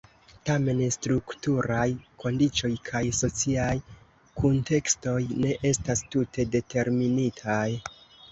Tamen, 0.49 0.79
strukturaj 0.93 1.83
kondiĉoj 2.23 2.71
kaj 2.87 3.01
sociaj 3.19 3.75
kuntekstoj 4.41 5.19
ne 5.45 5.53
estas 5.73 6.01
tute 6.15 6.47
determinitaj. 6.57 7.69